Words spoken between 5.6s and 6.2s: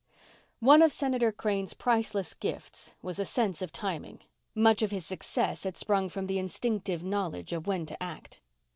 had sprung